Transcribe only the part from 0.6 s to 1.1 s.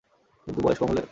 বয়স কম হলে?